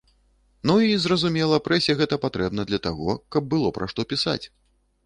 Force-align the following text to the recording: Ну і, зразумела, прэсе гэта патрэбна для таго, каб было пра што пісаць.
Ну 0.69 0.73
і, 0.85 0.95
зразумела, 1.03 1.61
прэсе 1.67 1.97
гэта 2.01 2.15
патрэбна 2.25 2.61
для 2.71 2.81
таго, 2.89 3.09
каб 3.37 3.43
было 3.55 3.67
пра 3.79 3.85
што 3.95 4.09
пісаць. 4.17 4.43